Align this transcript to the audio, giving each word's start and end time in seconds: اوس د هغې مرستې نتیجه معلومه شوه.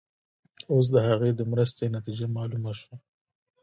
اوس 0.71 0.85
د 0.95 0.97
هغې 1.07 1.31
مرستې 1.51 1.85
نتیجه 1.97 2.27
معلومه 2.35 2.71
شوه. 2.79 2.95